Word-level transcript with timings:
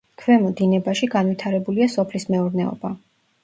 ქვემო 0.21 0.47
დინებაში 0.61 1.11
განვითარებულია 1.17 1.91
სოფლის 1.99 2.29
მეურნეობა. 2.33 2.97